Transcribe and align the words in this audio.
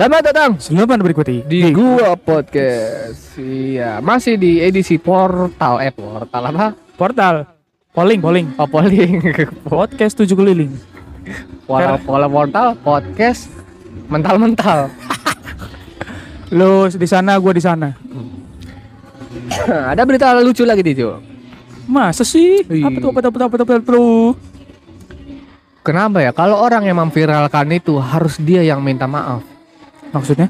Selamat 0.00 0.32
datang 0.32 0.56
Selamat 0.56 1.04
berikuti 1.04 1.44
di 1.44 1.76
Gua 1.76 2.16
Podcast. 2.16 3.36
Iya, 3.36 4.00
masih 4.00 4.40
di 4.40 4.56
edisi 4.56 4.96
portal 4.96 5.76
eh 5.76 5.92
portal 5.92 6.48
apa? 6.48 6.72
portal 6.96 7.44
polling 7.92 8.24
polling 8.24 8.48
Oh, 8.56 8.64
polling. 8.64 9.20
podcast 9.68 10.16
tujuh 10.16 10.32
keliling. 10.32 10.72
Pola 11.68 12.00
pola 12.00 12.32
portal 12.32 12.80
podcast 12.80 13.52
mental-mental. 14.08 14.88
Lu 16.56 16.88
di 16.88 17.04
sana, 17.04 17.36
gua 17.36 17.52
di 17.52 17.60
sana. 17.60 17.92
Ada 19.92 20.00
berita 20.08 20.32
lucu 20.40 20.64
lagi 20.64 20.80
di 20.80 20.96
Jo. 20.96 21.20
Masa 21.84 22.24
sih? 22.24 22.64
Ih. 22.72 22.88
Apa 22.88 23.04
tuh 23.04 23.12
apa 23.12 23.20
tuh 23.20 23.28
apa 23.28 23.36
tuh 23.36 23.44
apa 23.44 23.52
tuh 23.52 23.66
apa 23.68 23.74
tuh? 23.84 24.32
Kenapa 25.84 26.24
ya? 26.24 26.32
Kalau 26.32 26.56
orang 26.56 26.88
yang 26.88 26.96
memviralkan 26.96 27.68
itu 27.68 28.00
harus 28.00 28.40
dia 28.40 28.64
yang 28.64 28.80
minta 28.80 29.04
maaf. 29.04 29.49
Maksudnya? 30.10 30.48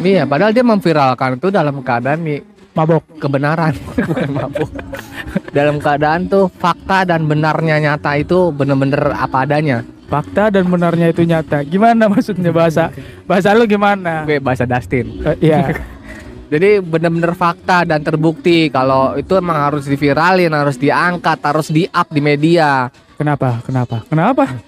Iya, 0.00 0.24
padahal 0.24 0.52
dia 0.52 0.64
memviralkan 0.64 1.36
itu 1.36 1.48
dalam 1.52 1.84
keadaan 1.84 2.24
nih 2.24 2.40
Mabok. 2.70 3.02
kebenaran 3.18 3.74
bukan 4.08 4.30
mabuk. 4.30 4.70
dalam 5.50 5.82
keadaan 5.82 6.30
tuh 6.30 6.46
fakta 6.48 7.02
dan 7.04 7.26
benarnya 7.26 7.76
nyata 7.82 8.16
itu 8.16 8.54
bener-bener 8.54 9.10
apa 9.12 9.42
adanya. 9.44 9.82
Fakta 10.06 10.50
dan 10.50 10.66
benarnya 10.66 11.10
itu 11.10 11.22
nyata. 11.22 11.62
Gimana 11.62 12.10
maksudnya 12.10 12.50
bahasa? 12.50 12.90
Bahasa 13.26 13.54
lu 13.54 13.66
gimana? 13.66 14.26
Gue 14.26 14.42
bahasa 14.42 14.66
Dustin. 14.66 15.22
Eh, 15.22 15.50
Iya. 15.50 15.70
Jadi 16.50 16.82
bener-bener 16.82 17.30
fakta 17.38 17.86
dan 17.86 18.02
terbukti 18.02 18.74
kalau 18.74 19.14
itu 19.14 19.38
emang 19.38 19.70
harus 19.70 19.86
diviralin, 19.86 20.50
harus 20.50 20.74
diangkat, 20.74 21.38
harus 21.46 21.70
di-up 21.70 22.10
di 22.10 22.18
media. 22.18 22.90
Kenapa? 23.14 23.62
Kenapa? 23.62 24.02
Kenapa? 24.10 24.58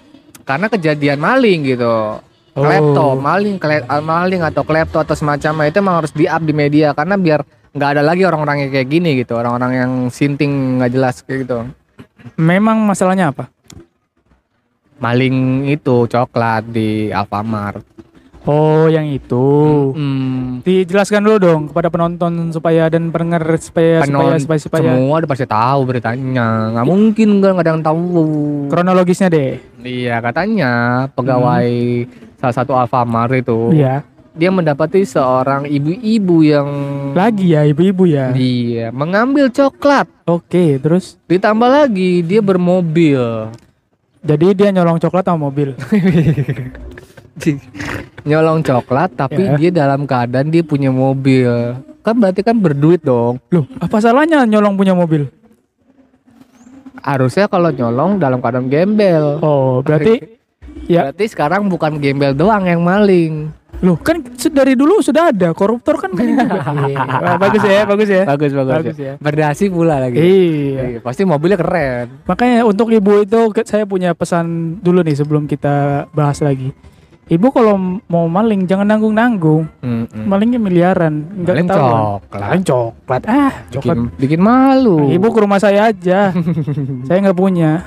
Karena 0.47 0.71
kejadian 0.71 1.19
maling 1.19 1.75
gitu. 1.75 2.23
Oh. 2.53 2.61
Klepto, 2.61 3.17
maling, 3.17 3.57
kle- 3.57 3.81
ah, 3.83 3.97
maling 3.97 4.45
atau 4.45 4.61
klepto 4.61 5.01
atau 5.01 5.17
semacamnya 5.17 5.73
itu 5.73 5.81
emang 5.81 5.97
harus 5.97 6.13
di-up 6.13 6.37
di 6.39 6.53
media 6.53 6.93
karena 6.93 7.17
biar 7.17 7.41
nggak 7.73 7.89
ada 7.97 8.01
lagi 8.05 8.21
orang-orang 8.21 8.61
yang 8.61 8.71
kayak 8.71 8.87
gini 8.87 9.09
gitu, 9.17 9.33
orang-orang 9.33 9.71
yang 9.73 9.91
sinting 10.07 10.77
nggak 10.77 10.91
jelas 10.93 11.25
kayak 11.25 11.49
gitu. 11.49 11.65
Memang 12.37 12.77
masalahnya 12.85 13.33
apa? 13.33 13.49
Maling 15.01 15.67
itu 15.67 16.05
coklat 16.05 16.69
di 16.69 17.09
Alfamart. 17.09 17.81
Oh, 18.43 18.85
yang 18.85 19.07
itu. 19.07 19.45
Hmm, 19.95 20.59
Dijelaskan 20.61 21.23
dulu 21.23 21.37
dong 21.39 21.61
kepada 21.71 21.87
penonton 21.87 22.51
supaya 22.51 22.91
dan 22.91 23.07
pendengar 23.07 23.39
supaya 23.55 24.03
supaya 24.03 24.35
penon- 24.35 24.43
supaya, 24.43 24.59
supaya 24.59 24.83
semua 24.93 25.15
udah 25.17 25.29
pasti 25.31 25.45
tahu 25.47 25.79
beritanya. 25.87 26.47
Nggak 26.75 26.85
mungkin 26.85 27.27
nggak 27.39 27.51
nggak 27.55 27.65
ada 27.65 27.71
yang 27.71 27.83
tahu. 27.83 28.03
kronologisnya 28.67 29.31
deh. 29.31 29.57
Iya 29.79 30.19
katanya 30.19 30.71
pegawai 31.15 31.67
salah 32.43 32.51
satu 32.53 32.75
Alfamart 32.75 33.31
itu 33.33 33.71
Iya. 33.71 34.03
dia 34.33 34.49
mendapati 34.49 35.01
seorang 35.01 35.63
ibu-ibu 35.63 36.43
yang 36.43 36.67
Lagi 37.13 37.47
ya 37.49 37.63
ibu-ibu 37.63 38.03
ya. 38.03 38.29
dia 38.29 38.91
mengambil 38.91 39.47
coklat. 39.47 40.11
Oke, 40.25 40.75
terus 40.77 41.15
Ditambah 41.23 41.69
lagi 41.69 42.19
dia 42.19 42.41
bermobil. 42.41 43.47
jadi 44.19 44.45
dia 44.51 44.69
nyolong 44.71 44.99
coklat 44.99 45.23
sama 45.23 45.47
mobil. 45.47 45.71
Nyolong 48.23 48.59
coklat 48.61 49.09
tapi 49.13 49.41
Ya. 49.41 49.55
dia 49.55 49.71
dalam 49.73 50.03
keadaan 50.03 50.47
dia 50.47 50.61
punya 50.61 50.89
mobil. 50.89 51.75
Kan 51.99 52.15
berarti 52.17 52.39
kan 52.39 52.55
berduit 52.55 52.99
dong. 52.99 53.39
Loh, 53.49 53.63
apa 53.77 53.95
salahnya 53.97 54.43
nyolong 54.43 54.75
punya 54.75 54.91
mobil? 54.91 55.27
Harusnya 56.99 57.47
kalau 57.47 57.67
nyolong 57.69 58.15
dalam 58.15 58.39
keadaan 58.39 58.67
gembel. 58.67 59.39
Oh, 59.39 59.79
berarti 59.79 60.19
ya. 60.87 61.09
Berarti 61.09 61.25
sekarang 61.29 61.67
bukan 61.67 61.97
gembel 61.97 62.33
doang 62.33 62.65
yang 62.65 62.81
maling. 62.81 63.51
Loh, 63.83 63.99
kan 63.99 64.23
dari 64.53 64.79
dulu 64.79 65.03
sudah 65.03 65.35
ada 65.35 65.51
koruptor 65.51 65.99
kan 65.99 66.15
banyak 66.15 66.39
juga. 66.39 66.61
Wah, 67.25 67.35
bagus 67.35 67.63
ya, 67.67 67.83
bagus 67.83 68.07
ya. 68.07 68.23
Bagus 68.23 68.51
bagus. 68.55 68.73
Bagus 68.79 68.97
ya. 68.97 69.13
Berdasi 69.19 69.67
pula 69.67 69.99
lagi. 69.99 70.23
Iya. 70.23 70.81
Iya, 70.87 70.99
pasti 71.03 71.27
mobilnya 71.27 71.59
keren. 71.59 72.23
Makanya 72.23 72.63
untuk 72.63 72.87
ibu 72.95 73.27
itu 73.27 73.51
saya 73.67 73.83
punya 73.83 74.15
pesan 74.15 74.79
dulu 74.79 75.03
nih 75.03 75.19
sebelum 75.19 75.51
kita 75.51 76.07
bahas 76.15 76.39
lagi. 76.39 76.71
Ibu 77.23 77.55
kalau 77.55 77.79
mau 78.07 78.27
maling 78.27 78.67
jangan 78.67 78.83
nanggung-nanggung. 78.83 79.63
Mm-mm. 79.79 80.27
Malingnya 80.27 80.59
miliaran, 80.59 81.23
enggak 81.39 81.55
Maling 81.55 81.67
ketahuan. 81.71 82.01
coklat. 82.19 82.41
Maling 82.43 82.63
coklat. 82.67 83.23
Ah, 83.27 83.53
coklat. 83.71 83.95
bikin, 83.95 84.19
bikin 84.19 84.41
malu. 84.43 84.97
Ibu 85.07 85.27
ke 85.31 85.39
rumah 85.39 85.59
saya 85.59 85.91
aja. 85.91 86.35
saya 87.07 87.17
nggak 87.23 87.39
punya. 87.39 87.79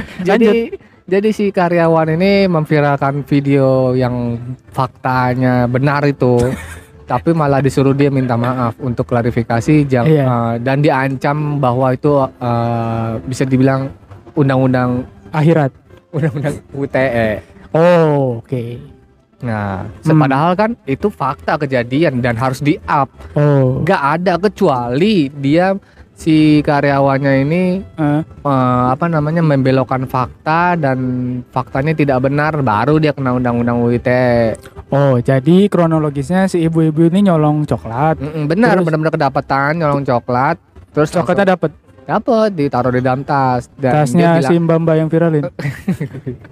jadi 0.28 0.72
jadi 1.02 1.28
si 1.30 1.50
karyawan 1.50 2.14
ini 2.14 2.46
memviralkan 2.46 3.22
video 3.22 3.92
yang 3.92 4.38
faktanya 4.72 5.66
benar 5.66 6.06
itu, 6.06 6.38
tapi 7.10 7.30
malah 7.32 7.58
disuruh 7.58 7.92
dia 7.92 8.08
minta 8.08 8.34
maaf 8.34 8.78
untuk 8.78 9.06
klarifikasi 9.06 9.84
jang, 9.84 10.06
Iya. 10.06 10.24
eh, 10.24 10.52
dan 10.60 10.78
diancam 10.78 11.36
bahwa 11.58 11.90
itu 11.90 12.12
eh, 12.22 13.10
bisa 13.24 13.44
dibilang 13.44 13.90
undang-undang 14.32 15.04
Akhirat. 15.30 15.74
undang-undang 16.10 16.54
UTE. 16.72 17.30
Oh, 17.72 18.38
oke. 18.38 18.64
Nah, 19.42 19.90
Hmm. 20.06 20.20
padahal 20.22 20.52
kan 20.54 20.70
itu 20.86 21.10
fakta 21.10 21.58
kejadian 21.58 22.22
dan 22.22 22.38
harus 22.38 22.62
di-up. 22.62 23.10
Oh. 23.34 23.82
Nggak 23.82 24.02
ada 24.22 24.34
kecuali 24.38 25.26
dia 25.34 25.74
si 26.12 26.60
karyawannya 26.60 27.32
ini 27.42 27.62
Eh, 27.94 28.20
eh, 28.22 28.82
apa 28.88 29.04
namanya 29.06 29.40
membelokkan 29.40 30.04
fakta 30.04 30.74
dan 30.74 30.98
faktanya 31.48 31.92
tidak 31.92 32.22
benar 32.22 32.58
baru 32.58 32.96
dia 32.96 33.10
kena 33.10 33.32
undang-undang 33.32 33.80
UITE. 33.80 34.54
Oh, 34.88 35.16
jadi 35.18 35.66
kronologisnya 35.66 36.46
si 36.46 36.62
ibu-ibu 36.62 37.06
ini 37.06 37.26
nyolong 37.26 37.64
coklat. 37.64 38.18
Mm-mm, 38.18 38.44
benar 38.44 38.76
Terus? 38.76 38.84
benar-benar 38.86 39.12
kedapatan 39.12 39.70
nyolong 39.78 40.02
coklat 40.02 40.56
terus 40.92 41.08
Coklatnya 41.08 41.56
dapat. 41.56 41.70
dapat 42.02 42.48
ditaruh 42.52 42.90
di 42.90 43.00
dalam 43.00 43.22
tas 43.22 43.70
dan 43.78 44.02
Tasnya 44.02 44.36
dia 44.36 44.44
si 44.44 44.52
bilang 44.52 44.66
Mbak 44.66 44.78
Mbak 44.82 44.94
yang 44.98 45.08
viralin. 45.08 45.44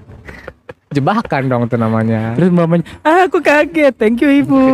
jebakan 0.91 1.43
dong 1.47 1.63
itu 1.67 1.77
namanya. 1.77 2.35
Terus 2.35 2.49
Mbak 2.49 2.65
Mbaknya, 2.67 2.85
ah, 3.03 3.21
aku 3.27 3.39
kaget, 3.39 3.95
thank 3.95 4.19
you 4.19 4.31
ibu. 4.31 4.59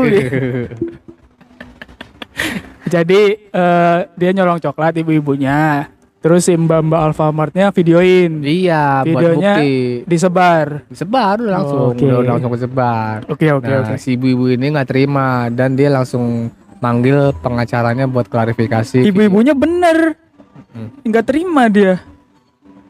jadi 2.86 3.20
eh, 3.46 3.98
dia 4.10 4.30
nyolong 4.32 4.58
coklat 4.58 4.96
ibu-ibunya. 4.96 5.90
Terus 6.16 6.42
si 6.42 6.54
Mbak 6.54 6.80
Mbak 6.82 7.00
Alfamartnya 7.04 7.70
videoin, 7.70 8.42
iya, 8.42 8.98
buat 9.00 9.14
Videonya 9.30 9.52
bukti. 9.54 9.74
disebar. 10.04 10.66
Disebar 10.88 11.38
langsung, 11.38 11.78
Oh, 11.80 11.90
oke. 11.92 12.02
udah 12.02 12.32
langsung 12.32 12.50
disebar. 12.50 13.16
Oke 13.28 13.46
oke 13.48 13.62
nah, 13.64 13.80
oke. 13.84 13.94
si 13.96 14.18
ibu-ibu 14.18 14.50
ini 14.50 14.66
nggak 14.68 14.88
terima 14.88 15.46
dan 15.48 15.78
dia 15.78 15.86
langsung 15.86 16.50
manggil 16.76 17.30
pengacaranya 17.36 18.04
buat 18.04 18.26
klarifikasi. 18.26 19.06
Ibu-ibunya 19.06 19.54
bener, 19.54 20.18
Mm. 20.74 21.06
nggak 21.06 21.24
terima 21.24 21.70
dia. 21.70 22.02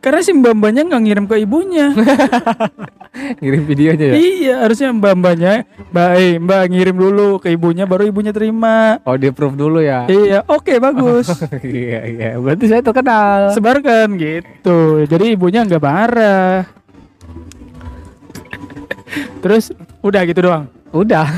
Karena 0.01 0.23
si 0.23 0.33
Mbak 0.33 0.53
Mbaknya 0.55 0.83
nggak 0.87 1.03
ngirim 1.03 1.25
ke 1.27 1.37
ibunya. 1.37 1.87
ngirim 3.41 3.62
videonya 3.65 4.06
ya. 4.12 4.15
iya, 4.16 4.54
harusnya 4.65 4.93
Mbak 4.93 5.15
Mbaknya, 5.19 5.53
Mbak, 5.93 6.10
eh, 6.16 6.32
Mbak 6.41 6.62
ngirim 6.71 6.97
dulu 6.97 7.28
ke 7.41 7.49
ibunya, 7.53 7.84
baru 7.88 8.09
ibunya 8.09 8.32
terima. 8.32 9.00
Oh, 9.03 9.16
di 9.16 9.28
approve 9.31 9.56
dulu 9.56 9.81
ya. 9.81 10.04
Iya, 10.06 10.44
oke 10.47 10.77
bagus. 10.78 11.27
iya 11.65 12.00
iya 12.06 12.31
berarti 12.37 12.65
saya 12.69 12.82
terkenal 12.84 13.53
Sebarkan 13.53 14.16
gitu. 14.21 15.04
Jadi 15.04 15.34
ibunya 15.34 15.65
nggak 15.65 15.82
marah. 15.82 16.69
Terus 19.41 19.71
udah 20.03 20.22
gitu 20.27 20.41
doang. 20.43 20.66
udah 20.94 21.28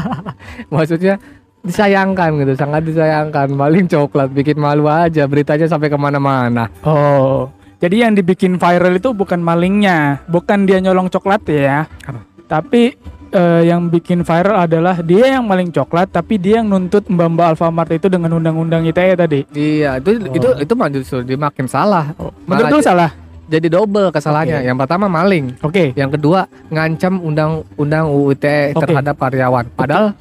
maksudnya 0.72 1.18
disayangkan 1.62 2.38
gitu 2.38 2.54
sangat 2.54 2.86
disayangkan 2.86 3.50
maling 3.50 3.90
coklat 3.90 4.30
bikin 4.30 4.54
malu 4.58 4.86
aja 4.86 5.26
beritanya 5.26 5.66
sampai 5.66 5.90
ke 5.90 5.98
mana-mana 5.98 6.70
Oh, 6.86 7.50
jadi 7.82 8.06
yang 8.06 8.14
dibikin 8.14 8.56
viral 8.56 8.94
itu 8.94 9.10
bukan 9.10 9.42
malingnya, 9.42 10.22
bukan 10.30 10.64
dia 10.64 10.78
nyolong 10.78 11.10
coklat 11.10 11.42
ya. 11.50 11.90
Apa? 12.06 12.22
Tapi 12.46 12.94
eh, 13.28 13.62
yang 13.66 13.90
bikin 13.90 14.22
viral 14.22 14.62
adalah 14.62 15.02
dia 15.02 15.34
yang 15.34 15.42
maling 15.42 15.74
coklat, 15.74 16.06
tapi 16.08 16.38
dia 16.38 16.62
yang 16.62 16.70
nuntut 16.70 17.02
Mbak 17.04 17.28
Mbak 17.32 17.46
Alfamart 17.50 17.90
itu 17.90 18.06
dengan 18.06 18.30
undang-undang 18.32 18.86
ITE 18.86 19.18
tadi. 19.18 19.40
iya 19.52 19.98
itu 19.98 20.14
Oh. 20.14 20.30
itu 20.30 20.48
itu 20.62 20.72
mah 20.72 20.88
justru 20.88 21.26
dia 21.26 21.34
makin 21.34 21.66
salah 21.66 22.14
Menurut 22.46 22.70
Malah 22.70 22.86
salah? 22.86 23.10
jadi 23.50 23.66
double 23.68 24.08
kesalahannya 24.08 24.62
Oke. 24.62 24.68
yang 24.70 24.78
pertama 24.78 25.06
maling 25.10 25.44
Oke. 25.60 25.90
yang 25.92 26.08
kedua 26.08 26.46
ngancam 26.70 27.18
undang-undang 27.18 28.06
UU 28.06 28.32
ITE 28.32 28.72
Oke. 28.72 28.80
terhadap 28.86 29.18
karyawan 29.18 29.66
padahal 29.74 30.14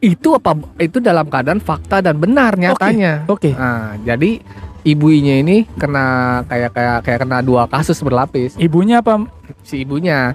itu 0.00 0.32
apa 0.32 0.56
itu 0.78 0.96
dalam 0.96 1.28
keadaan 1.28 1.60
fakta 1.60 2.00
dan 2.00 2.16
benar 2.16 2.56
nyatanya 2.56 3.24
Oke. 3.26 3.52
nah 3.52 3.98
jadi 4.00 4.40
ibunya 4.82 5.40
ini 5.40 5.68
kena 5.76 6.40
kayak 6.48 6.70
kayak 6.72 6.98
kayak 7.04 7.18
kena 7.26 7.38
dua 7.44 7.68
kasus 7.68 8.00
berlapis 8.00 8.56
Ibunya 8.56 9.04
apa? 9.04 9.28
si 9.64 9.84
ibunya 9.84 10.32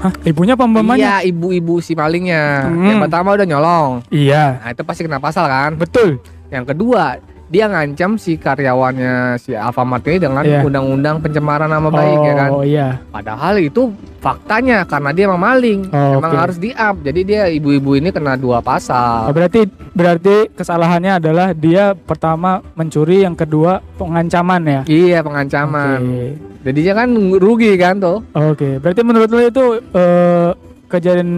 Hah? 0.00 0.16
Ibunya 0.24 0.56
apa 0.56 0.64
mbak-mbaknya? 0.64 1.20
Iya, 1.20 1.28
ibu-ibu 1.28 1.76
si 1.84 1.92
malingnya. 1.92 2.72
Hmm. 2.72 2.88
Yang 2.88 2.98
pertama 3.04 3.36
udah 3.36 3.44
nyolong. 3.44 3.90
Iya. 4.08 4.56
Nah, 4.56 4.72
itu 4.72 4.80
pasti 4.80 5.04
kena 5.04 5.20
pasal 5.20 5.44
kan? 5.44 5.76
Betul. 5.76 6.24
Yang 6.48 6.72
kedua, 6.72 7.20
dia 7.50 7.66
ngancam 7.66 8.14
si 8.14 8.38
karyawannya 8.38 9.34
si 9.36 9.50
Alfamart 9.52 10.06
ini 10.06 10.22
dengan 10.22 10.40
Iya. 10.40 10.62
undang-undang 10.62 11.18
pencemaran 11.18 11.66
nama 11.66 11.90
baik 11.90 12.18
ya 12.22 12.34
kan. 12.36 12.50
Oh 12.50 12.62
iya. 12.62 13.02
Padahal 13.10 13.58
itu 13.58 13.90
faktanya 14.18 14.86
karena 14.86 15.10
dia 15.10 15.26
emang 15.26 15.42
maling, 15.42 15.90
Oh, 15.90 16.16
emang 16.16 16.30
oke. 16.30 16.38
harus 16.38 16.56
di-up. 16.56 17.02
Jadi 17.02 17.20
dia 17.24 17.50
ibu-ibu 17.50 17.98
ini 17.98 18.08
kena 18.08 18.38
dua 18.38 18.58
Oh, 18.58 18.62
pasal. 18.62 19.34
berarti 19.34 19.66
berarti 19.90 20.46
kesalahannya 20.52 21.18
adalah 21.18 21.50
dia 21.50 21.92
pertama 21.92 22.62
mencuri, 22.72 23.26
yang 23.26 23.34
kedua 23.34 23.82
pengancaman 23.98 24.62
ya. 24.62 24.80
Iya 24.86 25.18
pengancaman. 25.20 25.98
Oke. 25.98 26.26
Jadinya 26.60 26.92
kan 26.94 27.08
rugi 27.34 27.72
kan 27.74 27.98
tuh. 27.98 28.22
Oke, 28.30 28.78
berarti 28.78 29.00
menurut 29.02 29.26
lo 29.26 29.40
itu 29.40 29.64
eh, 29.90 30.50
kejadian 30.86 31.30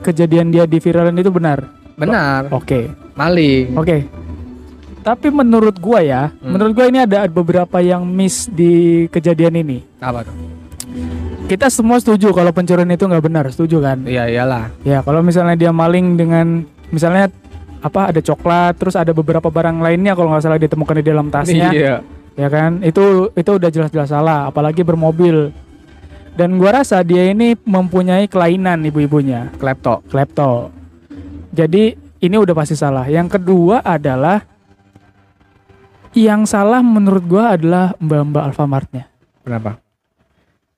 kejadian 0.00 0.50
dia 0.50 0.66
di 0.66 0.78
viralin 0.78 1.14
itu 1.14 1.30
benar? 1.30 1.62
Benar, 1.94 2.48
Oke. 2.50 2.88
maling. 3.12 3.76
Oke. 3.76 4.08
Tapi 5.00 5.32
menurut 5.32 5.80
gua 5.80 6.00
ya, 6.00 6.22
Hmm. 6.30 6.52
menurut 6.52 6.72
gua 6.72 6.86
ini 6.86 7.00
ada 7.00 7.24
beberapa 7.24 7.80
yang 7.80 8.04
miss 8.04 8.44
di 8.46 9.04
kejadian 9.08 9.56
ini. 9.56 9.78
Apa 9.98 10.22
tuh? 10.22 10.34
Kita 11.46 11.66
semua 11.66 11.98
setuju 11.98 12.30
kalau 12.30 12.52
pencurian 12.52 12.86
itu 12.86 13.04
nggak 13.04 13.24
benar, 13.24 13.44
setuju 13.48 13.80
kan? 13.80 14.04
Iya 14.04 14.28
iyalah. 14.28 14.70
Ya, 14.82 15.00
kalau 15.00 15.18
misalnya 15.18 15.56
dia 15.56 15.72
maling 15.72 16.14
dengan 16.14 16.62
misalnya 16.88 17.32
apa 17.80 18.12
ada 18.12 18.20
coklat, 18.20 18.76
terus 18.76 18.94
ada 18.94 19.10
beberapa 19.10 19.48
barang 19.48 19.80
lainnya 19.80 20.12
kalau 20.12 20.30
nggak 20.30 20.44
salah 20.44 20.60
ditemukan 20.60 20.96
di 21.00 21.04
dalam 21.04 21.26
tasnya, 21.26 21.72
Iya. 21.72 21.96
ya 22.36 22.48
kan? 22.48 22.84
Itu 22.84 23.32
itu 23.32 23.50
udah 23.50 23.66
jelas-jelas 23.66 24.10
salah, 24.10 24.46
apalagi 24.46 24.84
bermobil. 24.84 25.50
Dan 26.30 26.60
gua 26.60 26.84
rasa 26.84 27.02
dia 27.02 27.26
ini 27.26 27.58
mempunyai 27.58 28.28
kelainan 28.28 28.84
ibu-ibunya, 28.84 29.50
Klepto. 29.58 30.06
klepto. 30.06 30.70
Jadi 31.50 31.82
ini 32.20 32.36
udah 32.36 32.54
pasti 32.54 32.78
salah. 32.78 33.08
Yang 33.08 33.40
kedua 33.40 33.82
adalah 33.82 34.44
yang 36.12 36.42
salah 36.44 36.82
menurut 36.82 37.22
gua 37.24 37.54
adalah 37.54 37.94
mbak-mbak 37.98 38.42
Alfamartnya. 38.50 39.04
Kenapa? 39.42 39.78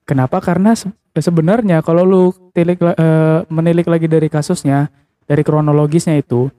Kenapa? 0.05 0.37
Karena 0.43 0.77
se- 0.77 0.93
sebenarnya 1.15 1.81
kalau 1.81 2.05
lu 2.05 2.23
tilik, 2.53 2.77
eh, 2.79 3.41
menilik 3.49 3.87
lagi 3.87 4.07
dari 4.07 4.29
kasusnya, 4.29 4.93
dari 5.25 5.41
kronologisnya 5.41 6.19
itu, 6.19 6.51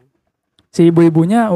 si 0.74 0.90
ibu-ibunya 0.90 1.52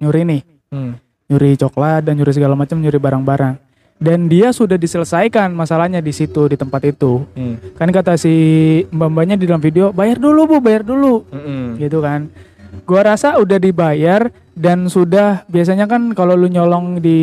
nyuri 0.00 0.22
nih, 0.26 0.42
Hmm. 0.68 0.94
nyuri 1.30 1.56
coklat 1.56 2.04
dan 2.04 2.18
nyuri 2.18 2.32
segala 2.34 2.52
macam, 2.52 2.76
nyuri 2.76 2.98
barang-barang. 2.98 3.56
Dan 4.00 4.32
dia 4.32 4.48
sudah 4.48 4.80
diselesaikan 4.80 5.52
masalahnya 5.52 6.00
di 6.00 6.08
situ 6.08 6.48
di 6.48 6.56
tempat 6.56 6.80
itu. 6.88 7.20
Hmm. 7.36 7.60
Kan 7.76 7.92
kata 7.92 8.16
si 8.16 8.32
mbak-mbaknya 8.88 9.36
di 9.36 9.44
dalam 9.44 9.60
video, 9.60 9.92
bayar 9.92 10.16
dulu 10.16 10.48
bu, 10.48 10.56
bayar 10.60 10.80
dulu, 10.84 11.28
Mm-mm. 11.28 11.76
gitu 11.76 12.00
kan. 12.00 12.32
Gua 12.86 13.02
rasa 13.02 13.34
udah 13.36 13.58
dibayar 13.58 14.30
dan 14.54 14.86
sudah 14.86 15.42
biasanya 15.46 15.88
kan 15.88 16.12
kalau 16.12 16.36
lu 16.36 16.46
nyolong 16.46 17.00
di 17.00 17.18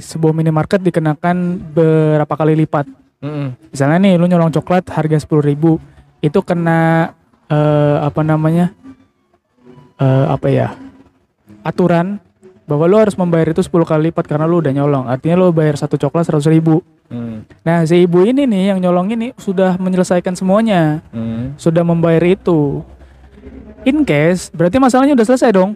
sebuah 0.00 0.32
minimarket 0.32 0.80
dikenakan 0.80 1.36
berapa 1.76 2.32
kali 2.32 2.56
lipat 2.64 2.88
Mm-mm. 3.20 3.52
misalnya 3.68 3.98
nih 4.00 4.14
lu 4.16 4.24
nyolong 4.24 4.48
coklat 4.48 4.88
harga 4.88 5.20
10.000 5.20 5.42
ribu 5.44 5.76
itu 6.18 6.38
kena 6.40 7.12
eh, 7.46 7.96
apa 8.00 8.24
namanya 8.24 8.72
eh, 9.98 10.26
apa 10.32 10.48
ya 10.48 10.68
aturan 11.60 12.22
bahwa 12.64 12.84
lu 12.88 12.96
harus 12.96 13.16
membayar 13.16 13.52
itu 13.52 13.60
10 13.60 13.68
kali 13.84 14.08
lipat 14.08 14.24
karena 14.24 14.48
lu 14.48 14.64
udah 14.64 14.72
nyolong 14.72 15.04
artinya 15.08 15.44
lu 15.44 15.52
bayar 15.52 15.76
satu 15.76 16.00
coklat 16.00 16.30
100.000 16.30 16.56
ribu 16.56 16.80
Hmm. 17.08 17.40
nah 17.64 17.88
si 17.88 18.04
ibu 18.04 18.20
ini 18.20 18.44
nih 18.44 18.76
yang 18.76 18.84
nyolong 18.84 19.08
ini 19.08 19.32
sudah 19.40 19.80
menyelesaikan 19.80 20.36
semuanya 20.36 21.00
Hmm. 21.08 21.56
sudah 21.56 21.80
membayar 21.80 22.20
itu 22.20 22.84
in 23.82 24.02
case 24.02 24.50
berarti 24.50 24.76
masalahnya 24.76 25.14
udah 25.14 25.26
selesai 25.26 25.50
dong 25.50 25.74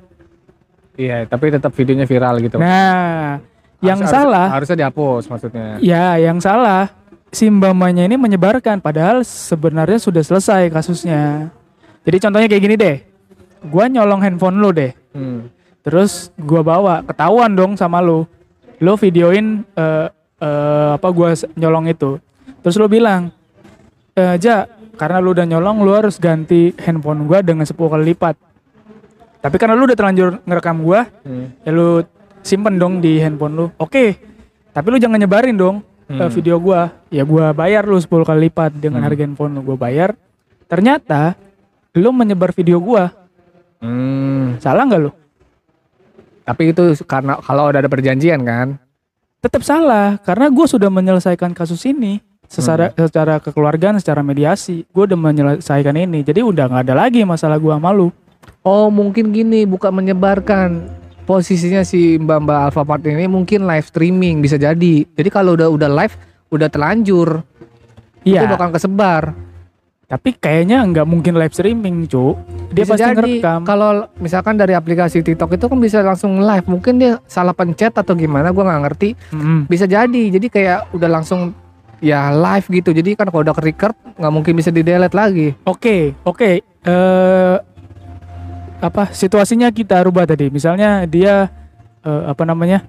Iya, 0.92 1.24
tapi 1.24 1.48
tetap 1.48 1.72
videonya 1.72 2.04
viral 2.04 2.36
gitu. 2.38 2.60
nah 2.60 3.40
yang 3.80 3.98
Harus- 3.98 4.12
salah 4.12 4.46
harus- 4.46 4.54
harusnya 4.68 4.76
dihapus 4.78 5.24
maksudnya. 5.26 5.66
Ya, 5.80 6.14
yang 6.16 6.36
salah 6.38 6.92
si 7.32 7.48
mbak-mbaknya 7.48 8.04
ini 8.04 8.14
menyebarkan 8.14 8.78
padahal 8.78 9.24
sebenarnya 9.24 9.96
sudah 9.96 10.20
selesai 10.20 10.68
kasusnya. 10.68 11.48
Jadi 12.04 12.16
contohnya 12.20 12.46
kayak 12.46 12.62
gini 12.62 12.76
deh. 12.76 12.96
Gua 13.64 13.88
nyolong 13.88 14.20
handphone 14.20 14.60
lu 14.60 14.70
deh. 14.70 14.92
Hmm. 15.10 15.48
Terus 15.80 16.28
gua 16.36 16.60
bawa, 16.60 16.94
ketahuan 17.02 17.56
dong 17.56 17.74
sama 17.74 17.98
lu. 17.98 18.22
Lu 18.78 18.94
videoin 18.94 19.64
eh, 19.72 20.06
eh, 20.38 20.88
apa 20.92 21.08
gua 21.08 21.32
nyolong 21.56 21.88
itu. 21.88 22.20
Terus 22.60 22.76
lu 22.76 22.86
bilang, 22.86 23.32
"Eh, 24.12 24.36
Ja, 24.38 24.68
karena 25.02 25.18
lu 25.18 25.34
udah 25.34 25.42
nyolong 25.42 25.82
lu 25.82 25.90
harus 25.90 26.22
ganti 26.22 26.70
handphone 26.78 27.26
gua 27.26 27.42
dengan 27.42 27.66
10 27.66 27.74
kali 27.90 28.14
lipat." 28.14 28.38
Tapi 29.42 29.56
karena 29.58 29.74
lu 29.74 29.90
udah 29.90 29.98
terlanjur 29.98 30.38
ngerekam 30.46 30.78
gua, 30.86 31.10
Hmm. 31.26 31.50
ya 31.66 31.70
lu 31.74 32.06
simpen 32.46 32.78
dong 32.78 33.02
di 33.02 33.18
handphone 33.18 33.54
lu. 33.58 33.66
Oke. 33.74 34.14
Tapi 34.70 34.86
lu 34.86 35.02
jangan 35.02 35.18
nyebarin 35.18 35.58
dong 35.58 35.82
eh, 36.06 36.14
Hmm. 36.14 36.30
video 36.30 36.62
gua. 36.62 36.94
Ya 37.10 37.26
gua 37.26 37.50
bayar 37.50 37.82
lu 37.82 37.98
10 37.98 38.22
kali 38.22 38.46
lipat 38.46 38.78
dengan 38.78 39.02
Hmm. 39.02 39.06
harga 39.10 39.22
handphone 39.26 39.58
lu 39.58 39.66
gua 39.66 39.76
bayar. 39.76 40.14
Ternyata 40.70 41.34
lu 41.92 42.14
menyebar 42.14 42.54
video 42.54 42.78
gua. 42.78 43.10
Hmm. 43.82 44.62
Salah 44.62 44.86
nggak 44.86 45.02
lu? 45.02 45.10
Tapi 46.42 46.70
itu 46.70 46.82
karena 47.02 47.38
kalau 47.38 47.66
udah 47.66 47.82
ada 47.82 47.90
perjanjian 47.90 48.42
kan. 48.42 48.78
Tetap 49.42 49.66
salah 49.66 50.22
karena 50.22 50.46
gua 50.54 50.70
sudah 50.70 50.86
menyelesaikan 50.86 51.50
kasus 51.50 51.82
ini 51.82 52.22
secara 52.52 52.92
Hmm. 52.92 53.08
secara 53.08 53.34
kekeluargaan, 53.40 53.96
secara 53.96 54.20
mediasi. 54.20 54.84
Gua 54.92 55.08
udah 55.08 55.16
menyelesaikan 55.16 55.96
ini. 55.96 56.20
Jadi 56.20 56.44
udah 56.44 56.68
nggak 56.68 56.84
ada 56.84 56.94
lagi 56.94 57.24
masalah 57.24 57.56
gua 57.56 57.80
sama 57.80 57.88
lu. 57.90 58.12
Oh, 58.60 58.92
mungkin 58.92 59.32
gini, 59.32 59.64
bukan 59.64 59.90
menyebarkan. 59.90 61.00
Posisinya 61.22 61.80
si 61.82 62.18
Mbak-mbak 62.18 62.58
Alfamart 62.68 63.02
ini 63.06 63.24
mungkin 63.24 63.64
live 63.64 63.86
streaming 63.86 64.42
bisa 64.42 64.58
jadi. 64.58 65.06
Jadi 65.08 65.28
kalau 65.30 65.54
udah 65.54 65.70
udah 65.70 65.88
live 65.88 66.14
udah 66.50 66.68
terlanjur, 66.68 67.40
itu 68.20 68.36
Iya. 68.36 68.44
bakal 68.44 68.70
kesebar. 68.70 69.32
Tapi 70.04 70.36
kayaknya 70.36 70.84
nggak 70.84 71.08
mungkin 71.08 71.40
live 71.40 71.56
streaming, 71.56 72.04
cu. 72.04 72.36
Dia 72.68 72.84
bisa 72.84 72.92
pasti 72.92 73.04
jadi 73.06 73.16
ngerekam. 73.40 73.60
kalau 73.64 73.90
misalkan 74.20 74.60
dari 74.60 74.76
aplikasi 74.76 75.24
TikTok 75.24 75.56
itu 75.56 75.64
kan 75.64 75.78
bisa 75.80 76.04
langsung 76.04 76.36
live. 76.36 76.68
Mungkin 76.68 77.00
dia 77.00 77.16
salah 77.24 77.56
pencet 77.56 77.96
atau 77.96 78.12
gimana, 78.12 78.52
gua 78.52 78.68
nggak 78.68 78.82
ngerti. 78.84 79.08
Mm-mm. 79.32 79.58
Bisa 79.66 79.88
jadi. 79.88 80.22
Jadi 80.28 80.46
kayak 80.50 80.92
udah 80.92 81.08
langsung 81.08 81.56
ya 82.02 82.34
live 82.34 82.66
gitu. 82.68 82.90
Jadi 82.90 83.14
kan 83.14 83.30
kalau 83.30 83.46
udah 83.46 83.54
ke 83.54 83.62
record 83.62 83.94
nggak 84.18 84.32
mungkin 84.34 84.52
bisa 84.58 84.74
di 84.74 84.82
delete 84.82 85.14
lagi. 85.14 85.54
Oke, 85.64 86.12
oke. 86.26 86.60
Eh 86.60 87.56
apa 88.82 89.14
situasinya 89.14 89.70
kita 89.70 90.02
rubah 90.02 90.26
tadi. 90.26 90.50
Misalnya 90.50 91.06
dia 91.06 91.48
eh, 92.02 92.22
apa 92.26 92.42
namanya? 92.42 92.82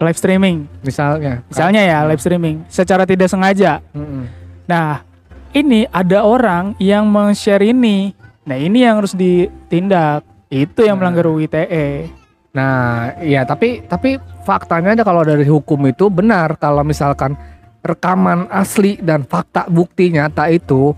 live 0.00 0.16
streaming. 0.16 0.64
Misalnya. 0.80 1.44
Misalnya 1.52 1.84
ya 1.84 1.98
live 2.08 2.24
streaming 2.24 2.64
secara 2.72 3.04
tidak 3.04 3.28
sengaja. 3.28 3.84
Mm-mm. 3.92 4.24
Nah, 4.64 5.04
ini 5.52 5.84
ada 5.92 6.24
orang 6.24 6.72
yang 6.80 7.04
men-share 7.04 7.60
ini. 7.60 8.16
Nah, 8.48 8.56
ini 8.56 8.80
yang 8.80 8.96
harus 9.04 9.12
ditindak. 9.12 10.24
Itu 10.48 10.88
yang 10.88 10.96
Nah. 10.96 11.12
melanggar 11.12 11.28
UU 11.28 11.44
ITE. 11.44 12.08
Nah, 12.56 13.12
iya 13.22 13.46
tapi 13.46 13.84
tapi 13.86 14.18
faktanya 14.42 14.96
ada 14.98 15.04
kalau 15.04 15.22
dari 15.22 15.46
hukum 15.46 15.78
itu 15.86 16.10
benar 16.10 16.58
kalau 16.58 16.82
misalkan 16.82 17.38
rekaman 17.80 18.46
asli 18.52 19.00
dan 19.00 19.24
fakta 19.24 19.64
bukti 19.66 20.12
nyata 20.12 20.52
itu 20.52 20.92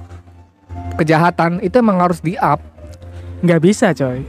kejahatan 0.99 1.63
itu 1.63 1.75
emang 1.79 2.03
harus 2.03 2.19
di-up. 2.19 2.59
nggak 3.43 3.59
bisa 3.59 3.91
coy. 3.91 4.23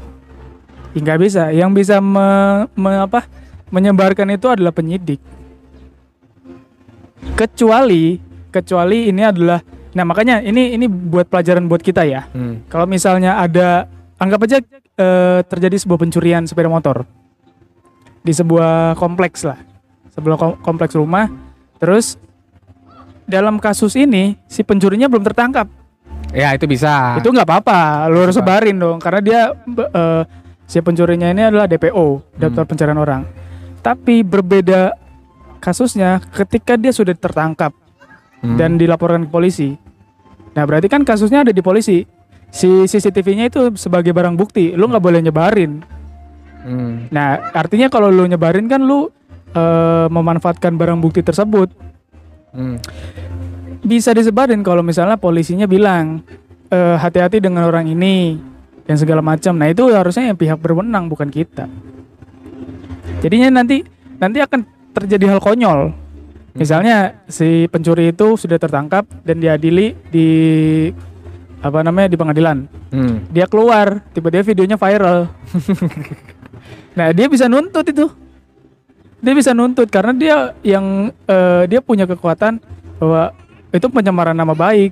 Ya, 0.93 0.99
nggak 1.01 1.19
bisa. 1.21 1.43
Yang 1.53 1.71
bisa 1.77 1.95
me- 2.01 2.65
me- 2.73 3.05
apa 3.05 3.29
menyebarkan 3.69 4.25
itu 4.33 4.49
adalah 4.49 4.73
penyidik. 4.73 5.21
Kecuali 7.33 8.17
kecuali 8.49 9.09
ini 9.09 9.21
adalah 9.21 9.61
nah 9.93 10.01
makanya 10.01 10.41
ini 10.41 10.73
ini 10.73 10.89
buat 10.89 11.29
pelajaran 11.29 11.69
buat 11.69 11.81
kita 11.81 12.01
ya. 12.05 12.25
Hmm. 12.33 12.65
kalau 12.65 12.89
misalnya 12.89 13.37
ada 13.37 13.85
anggap 14.17 14.49
aja 14.49 14.57
eh, 14.97 15.39
terjadi 15.45 15.77
sebuah 15.77 16.01
pencurian 16.01 16.45
sepeda 16.49 16.69
motor. 16.69 17.05
Di 18.25 18.33
sebuah 18.33 18.97
kompleks 18.97 19.45
lah. 19.45 19.61
Sebuah 20.13 20.37
kom- 20.37 20.57
kompleks 20.61 20.97
rumah. 20.97 21.29
Terus 21.77 22.17
dalam 23.25 23.57
kasus 23.57 23.95
ini 23.95 24.35
si 24.45 24.61
pencurinya 24.61 25.07
belum 25.07 25.23
tertangkap. 25.23 25.67
Ya 26.33 26.49
itu 26.57 26.65
bisa. 26.65 27.19
itu 27.21 27.29
nggak 27.29 27.45
apa-apa 27.45 28.09
lu 28.09 28.25
harus 28.25 28.33
sebarin 28.33 28.73
dong 28.79 28.97
karena 28.97 29.21
dia 29.21 29.41
eh, 29.69 30.23
si 30.65 30.81
pencurinya 30.81 31.29
ini 31.29 31.45
adalah 31.45 31.69
DPO 31.69 32.37
daftar 32.37 32.63
pencarian 32.65 32.97
orang. 32.97 33.21
Tapi 33.83 34.23
berbeda 34.25 34.97
kasusnya 35.61 36.23
ketika 36.33 36.73
dia 36.75 36.91
sudah 36.91 37.13
tertangkap 37.13 37.71
Hmm. 38.43 38.59
dan 38.59 38.75
dilaporkan 38.75 39.23
ke 39.23 39.31
polisi. 39.31 39.71
Nah 40.51 40.67
berarti 40.67 40.91
kan 40.91 41.07
kasusnya 41.07 41.47
ada 41.47 41.55
di 41.55 41.63
polisi. 41.63 42.03
Si 42.51 42.67
CCTV-nya 42.85 43.47
itu 43.47 43.71
sebagai 43.79 44.11
barang 44.11 44.35
bukti 44.35 44.75
lu 44.75 44.91
nggak 44.91 44.99
boleh 44.99 45.23
nyebarin. 45.23 45.79
Hmm. 46.63 47.11
nah 47.11 47.51
artinya 47.51 47.91
kalau 47.91 48.07
lu 48.07 48.23
nyebarin 48.23 48.71
kan 48.71 48.79
lu 48.79 49.11
eh, 49.51 50.07
memanfaatkan 50.07 50.71
barang 50.79 50.95
bukti 51.03 51.19
tersebut 51.19 51.67
Hmm. 52.53 52.77
bisa 53.81 54.13
disebarin 54.13 54.61
kalau 54.61 54.85
misalnya 54.85 55.17
polisinya 55.17 55.65
bilang 55.65 56.21
"Eh, 56.69 56.95
hati-hati 57.01 57.41
dengan 57.41 57.65
orang 57.65 57.89
ini 57.89 58.37
dan 58.87 58.95
segala 58.99 59.23
macam. 59.23 59.55
Nah 59.57 59.71
itu 59.71 59.89
harusnya 59.91 60.31
yang 60.31 60.37
pihak 60.39 60.59
berwenang 60.59 61.07
bukan 61.07 61.31
kita. 61.31 61.67
Jadinya 63.23 63.63
nanti 63.63 63.83
nanti 64.19 64.39
akan 64.43 64.63
terjadi 64.93 65.35
hal 65.35 65.39
konyol. 65.41 65.95
Misalnya 66.53 67.25
si 67.25 67.65
pencuri 67.65 68.13
itu 68.13 68.37
sudah 68.37 68.61
tertangkap 68.61 69.09
dan 69.25 69.41
diadili 69.41 69.97
di 70.13 70.27
apa 71.63 71.79
namanya 71.81 72.11
di 72.13 72.17
pengadilan. 72.19 72.67
Hmm. 72.93 73.25
Dia 73.33 73.49
keluar, 73.49 74.03
tiba-tiba 74.13 74.43
videonya 74.45 74.77
viral. 74.77 75.31
nah, 76.99 77.09
dia 77.09 77.25
bisa 77.25 77.49
nuntut 77.49 77.87
itu. 77.87 78.05
Dia 79.23 79.33
bisa 79.33 79.55
nuntut 79.55 79.87
karena 79.87 80.11
dia 80.11 80.35
yang 80.67 81.15
eh, 81.25 81.63
dia 81.71 81.79
punya 81.79 82.03
kekuatan 82.03 82.59
bahwa 82.99 83.31
itu 83.71 83.87
pencemaran 83.87 84.35
nama 84.35 84.51
baik. 84.51 84.91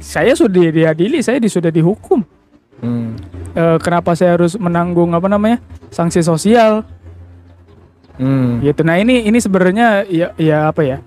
Saya 0.00 0.32
sudah 0.34 0.72
diadili, 0.72 1.20
saya 1.20 1.38
sudah 1.44 1.68
dihukum. 1.68 2.24
Hmm. 2.80 3.14
Eh, 3.52 3.78
kenapa 3.84 4.16
saya 4.16 4.40
harus 4.40 4.56
menanggung 4.56 5.12
apa 5.12 5.28
namanya 5.28 5.60
sanksi 5.92 6.24
sosial? 6.24 6.82
Hmm. 8.20 8.60
gitu 8.60 8.84
nah 8.84 9.00
ini 9.00 9.24
ini 9.24 9.40
sebenarnya 9.40 10.04
ya 10.04 10.36
ya 10.36 10.68
apa 10.68 10.84
ya 10.84 10.98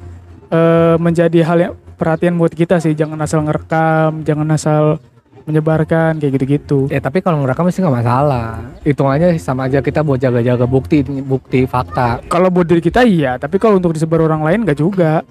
eh 0.50 0.96
menjadi 0.98 1.40
hal 1.46 1.58
yang 1.62 1.74
perhatian 2.02 2.36
buat 2.36 2.50
kita 2.52 2.82
sih 2.82 2.98
jangan 2.98 3.22
asal 3.22 3.46
ngerekam 3.46 4.26
jangan 4.26 4.50
asal 4.50 4.98
menyebarkan 5.46 6.18
kayak 6.18 6.32
gitu-gitu 6.34 6.80
Ya 6.88 6.98
tapi 6.98 7.20
kalau 7.20 7.40
ngerekam 7.40 7.70
sih 7.70 7.80
nggak 7.80 7.96
masalah. 7.96 8.66
Hitungannya 8.82 9.38
sama 9.38 9.66
aja 9.66 9.80
kita 9.80 10.02
buat 10.02 10.18
jaga-jaga 10.18 10.66
bukti, 10.66 11.00
bukti 11.06 11.64
fakta. 11.64 12.20
kalau 12.26 12.50
buat 12.50 12.66
diri 12.66 12.80
kita 12.80 13.02
iya 13.02 13.36
tapi 13.36 13.56
kalau 13.56 13.78
untuk 13.78 13.92
disebar 13.92 14.22
orang 14.22 14.42
lain 14.42 14.62
nggak 14.62 14.76
juga 14.76 15.22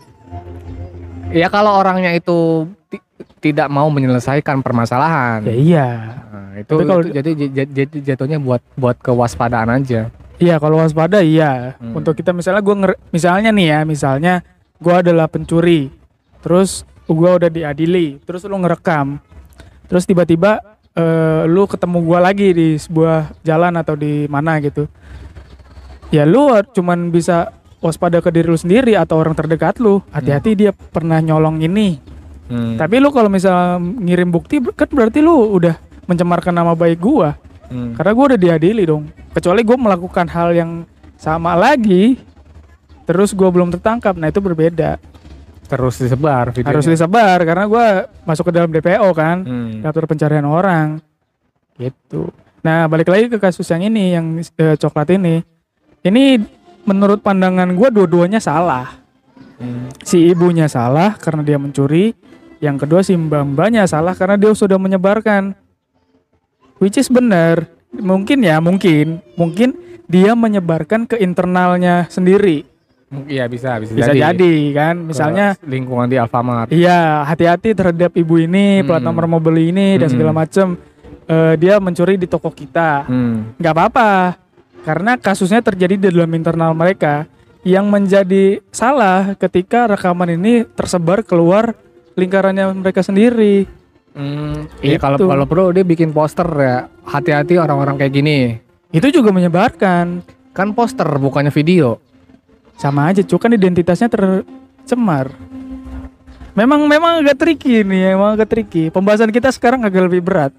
Ya 1.28 1.48
kalau 1.48 1.74
orangnya 1.74 2.12
itu 2.12 2.62
ti- 2.86 3.02
tidak 3.42 3.66
mau 3.66 3.88
menyelesaikan 3.88 4.60
permasalahan. 4.60 5.42
ya 5.42 5.52
iya 5.52 5.88
Nah, 6.30 6.50
itu, 6.56 6.70
Tapi 6.72 6.84
kalau- 6.84 7.02
itu 7.02 7.30
jadi 7.64 7.84
jatuhnya 8.06 8.38
buat 8.38 8.62
buat 8.74 8.94
kewaspadaan 8.96 9.66
aja. 9.72 10.14
iya 10.36 10.54
kalau 10.56 10.78
waspada 10.78 11.18
iya 11.18 11.74
Hmm. 11.76 11.94
untuk 11.96 12.14
kita 12.14 12.30
misalnya 12.30 12.58
gua 12.60 12.74
nger- 12.76 13.00
misalnya 13.08 13.50
nih 13.50 13.66
ya 13.68 13.80
misalnya 13.82 14.34
gua 14.78 14.98
adalah 14.98 15.26
pencuri 15.26 15.90
terus 16.38 16.82
gua 17.04 17.34
udah 17.34 17.46
diadili 17.48 18.18
terus 18.20 18.42
lu 18.42 18.54
ngerekam 18.56 19.18
terus 19.86 20.04
tiba-tiba 20.08 20.60
eh, 20.94 21.42
lu 21.46 21.66
ketemu 21.66 21.98
gua 22.02 22.18
lagi 22.22 22.54
di 22.54 22.68
sebuah 22.78 23.42
jalan 23.42 23.74
atau 23.78 23.94
di 23.98 24.30
mana 24.30 24.58
gitu. 24.62 24.86
Ya 26.14 26.22
lu 26.22 26.54
cuman 26.72 27.10
bisa 27.10 27.50
waspada 27.82 28.22
ke 28.22 28.30
diri 28.30 28.48
lu 28.48 28.56
sendiri 28.56 28.94
atau 28.94 29.18
orang 29.20 29.34
terdekat 29.34 29.82
lu. 29.82 30.00
Hati-hati 30.14 30.54
dia 30.54 30.70
pernah 30.72 31.18
nyolong 31.20 31.60
ini. 31.60 32.16
Hmm. 32.44 32.76
tapi 32.76 33.00
lu 33.00 33.08
kalau 33.08 33.32
misal 33.32 33.80
ngirim 33.80 34.28
bukti 34.28 34.60
kan 34.76 34.84
berarti 34.92 35.24
lu 35.24 35.56
udah 35.56 35.80
mencemarkan 36.04 36.52
nama 36.52 36.76
baik 36.76 37.00
gua. 37.00 37.40
Hmm. 37.72 37.96
karena 37.96 38.12
gua 38.12 38.24
udah 38.32 38.40
diadili 38.40 38.84
dong. 38.84 39.08
Kecuali 39.32 39.64
gua 39.64 39.80
melakukan 39.80 40.28
hal 40.28 40.52
yang 40.52 40.70
sama 41.16 41.56
lagi 41.56 42.20
terus 43.08 43.32
gua 43.32 43.48
belum 43.48 43.72
tertangkap. 43.72 44.12
Nah 44.20 44.28
itu 44.28 44.44
berbeda 44.44 45.00
terus 45.74 45.96
disebar 45.98 46.50
videonya. 46.50 46.70
harus 46.70 46.86
disebar 46.86 47.38
karena 47.42 47.64
gua 47.66 47.86
masuk 48.22 48.48
ke 48.48 48.52
dalam 48.54 48.70
DPO 48.70 49.08
kan 49.12 49.36
Hmm. 49.42 49.82
daftar 49.82 50.04
pencarian 50.06 50.46
orang. 50.46 50.98
Gitu. 51.74 52.30
Nah 52.62 52.86
balik 52.86 53.10
lagi 53.10 53.26
ke 53.26 53.36
kasus 53.36 53.66
yang 53.68 53.82
ini 53.82 54.14
yang 54.14 54.26
eh, 54.38 54.76
coklat 54.76 55.12
ini. 55.12 55.42
Ini 56.00 56.38
menurut 56.84 57.20
pandangan 57.20 57.70
gua 57.72 57.88
dua-duanya 57.88 58.38
salah. 58.38 59.02
Hmm. 59.54 59.86
si 60.02 60.18
ibunya 60.28 60.66
salah 60.66 61.14
karena 61.14 61.46
dia 61.46 61.58
mencuri. 61.58 62.10
Yang 62.58 62.76
kedua 62.86 63.00
si 63.00 63.14
mbak-mbaknya 63.14 63.86
salah 63.86 64.10
karena 64.12 64.34
dia 64.34 64.50
sudah 64.50 64.76
menyebarkan. 64.76 65.54
Which 66.82 66.98
is 66.98 67.06
benar. 67.06 67.70
Mungkin 67.94 68.42
ya 68.42 68.58
mungkin. 68.58 69.22
Mungkin 69.38 69.78
dia 70.10 70.34
menyebarkan 70.34 71.06
ke 71.06 71.16
internalnya 71.16 72.10
sendiri 72.10 72.66
Iya 73.28 73.46
bisa 73.46 73.78
bisa, 73.78 73.92
bisa 73.94 74.10
jadi, 74.10 74.54
kan 74.74 74.94
Ke 74.98 75.06
misalnya 75.14 75.46
lingkungan 75.62 76.10
di 76.10 76.16
Alfamart. 76.18 76.68
Iya, 76.74 77.22
hati-hati 77.22 77.70
terhadap 77.70 78.10
ibu 78.16 78.40
ini, 78.40 78.82
plat 78.82 78.98
Hmm. 78.98 79.12
nomor 79.12 79.30
mobil 79.30 79.70
ini 79.70 79.94
dan 79.96 80.10
Hmm. 80.10 80.14
segala 80.18 80.32
macem. 80.34 80.74
Eh, 81.24 81.54
dia 81.56 81.78
mencuri 81.78 82.18
di 82.18 82.26
toko 82.26 82.50
kita. 82.50 83.06
Hmm. 83.06 83.54
Apa-apa, 83.56 84.36
karena 84.82 85.16
kasusnya 85.16 85.62
terjadi 85.62 85.96
di 85.96 86.06
dalam 86.10 86.32
internal 86.34 86.74
mereka. 86.74 87.24
Yang 87.64 87.86
menjadi 87.88 88.44
salah 88.68 89.32
ketika 89.40 89.88
rekaman 89.88 90.36
ini 90.36 90.68
tersebar 90.68 91.24
keluar 91.24 91.72
lingkarannya 92.12 92.76
mereka 92.76 93.00
sendiri. 93.00 93.64
Hmm. 94.12 94.68
Iya 94.84 95.00
Itu. 95.00 95.02
kalau 95.02 95.16
kalau 95.16 95.44
perlu 95.48 95.72
dia 95.72 95.80
bikin 95.80 96.12
poster 96.12 96.44
ya. 96.44 96.92
Hati-hati 97.08 97.56
orang-orang 97.56 97.96
kayak 97.96 98.12
gini. 98.12 98.38
Itu 98.92 99.08
juga 99.08 99.32
menyebarkan. 99.32 100.20
Kan 100.52 100.76
poster 100.76 101.08
bukannya 101.16 101.48
video. 101.50 101.98
Sama 102.74 103.10
aja, 103.10 103.22
cuy 103.22 103.38
kan 103.38 103.54
identitasnya 103.54 104.10
tercemar. 104.10 105.30
Memang 106.54 106.86
memang 106.86 107.18
agak 107.22 107.42
tricky 107.42 107.82
nih, 107.82 108.14
emang 108.14 108.38
agak 108.38 108.50
tricky. 108.50 108.90
Pembahasan 108.90 109.34
kita 109.34 109.50
sekarang 109.50 109.82
agak 109.82 110.06
lebih 110.06 110.22
berat. 110.22 110.54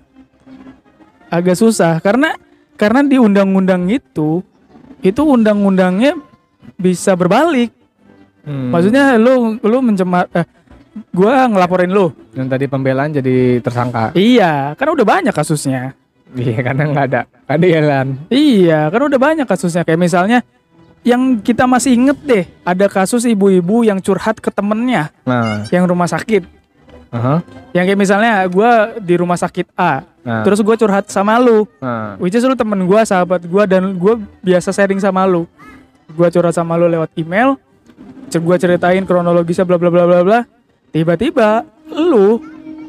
Agak 1.32 1.56
susah 1.56 2.04
karena 2.04 2.36
karena 2.76 3.00
di 3.04 3.16
undang-undang 3.16 3.88
itu 3.88 4.44
itu 5.00 5.22
undang-undangnya 5.24 6.20
bisa 6.76 7.16
berbalik. 7.16 7.72
Hmm. 8.44 8.76
Maksudnya 8.76 9.16
lu 9.16 9.56
lu 9.64 9.78
mencemar 9.80 10.28
eh, 10.36 10.46
gua 11.16 11.48
ngelaporin 11.48 11.92
lu. 11.92 12.12
yang 12.36 12.52
tadi 12.52 12.68
pembelaan 12.68 13.16
jadi 13.16 13.64
tersangka. 13.64 14.12
Iya, 14.12 14.76
kan 14.76 14.92
udah 14.92 15.06
banyak 15.08 15.32
kasusnya. 15.32 15.96
Iya 16.36 16.60
karena 16.60 16.84
nggak 16.92 17.06
ada 17.08 17.22
keadilan. 17.48 18.28
Iya, 18.28 18.92
kan 18.92 19.02
udah 19.08 19.20
banyak 19.20 19.48
kasusnya. 19.48 19.88
Kayak 19.88 20.04
misalnya 20.04 20.40
yang 21.06 21.38
kita 21.38 21.70
masih 21.70 21.94
inget 21.94 22.18
deh, 22.26 22.44
ada 22.66 22.90
kasus 22.90 23.24
ibu-ibu 23.24 23.86
yang 23.86 24.02
curhat 24.02 24.42
ke 24.42 24.50
temennya 24.50 25.14
Nah, 25.22 25.62
yang 25.70 25.86
rumah 25.86 26.10
sakit. 26.10 26.42
aha. 27.14 27.46
Yang 27.72 27.84
kayak 27.94 28.00
misalnya 28.02 28.32
gue 28.50 28.72
di 29.00 29.16
rumah 29.16 29.38
sakit 29.38 29.70
A, 29.78 30.02
Nah, 30.26 30.42
terus 30.42 30.58
gue 30.58 30.76
curhat 30.76 31.06
sama 31.08 31.38
lu, 31.38 31.70
nah. 31.78 32.18
which 32.18 32.34
is 32.34 32.42
lu 32.42 32.58
temen 32.58 32.82
gue, 32.82 33.02
sahabat 33.06 33.46
gue, 33.46 33.64
dan 33.70 33.94
gue 33.94 34.14
biasa 34.42 34.74
sharing 34.74 34.98
sama 34.98 35.22
lu. 35.24 35.46
Gue 36.10 36.28
curhat 36.34 36.58
sama 36.58 36.74
lu 36.76 36.90
lewat 36.90 37.14
email, 37.14 37.62
gue 38.28 38.56
ceritain 38.58 39.06
kronologisnya 39.06 39.64
bla 39.64 39.78
bla 39.78 39.94
bla 39.94 40.04
bla 40.04 40.20
bla. 40.26 40.40
Tiba-tiba 40.90 41.62
lu 41.88 42.42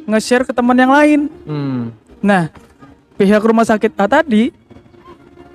nge-share 0.09 0.49
ke 0.49 0.57
teman 0.57 0.81
yang 0.81 0.89
lain. 0.89 1.21
Hmm. 1.45 1.93
Nah, 2.25 2.49
pihak 3.15 3.45
rumah 3.45 3.69
sakit 3.69 3.93
A 3.95 4.09
tadi 4.09 4.49